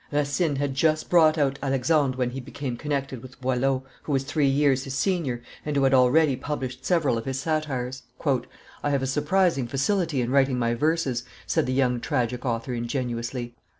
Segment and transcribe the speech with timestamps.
[0.11, 4.47] Racine had just brought out Alexandre when he became connected with Boileau, who was three
[4.47, 8.01] years his senior, and who had already published several of his satires.
[8.81, 13.53] "I have a surprising facility in writing my verses," said the young tragic author ingenuously.